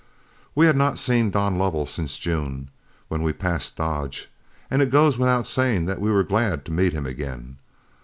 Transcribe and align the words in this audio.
We 0.55 0.65
had 0.65 0.75
not 0.75 0.97
seen 0.97 1.29
Don 1.29 1.59
Lovell 1.59 1.85
since 1.85 2.17
June, 2.17 2.71
when 3.07 3.21
we 3.21 3.33
passed 3.33 3.75
Dodge, 3.75 4.31
and 4.71 4.81
it 4.81 4.89
goes 4.89 5.19
without 5.19 5.45
saying 5.45 5.85
that 5.85 6.01
we 6.01 6.09
were 6.09 6.23
glad 6.23 6.65
to 6.65 6.71
meet 6.71 6.93
him 6.93 7.05
again. 7.05 7.59